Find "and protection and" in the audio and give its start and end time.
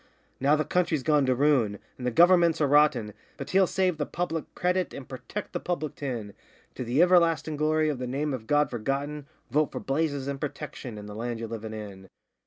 10.27-11.07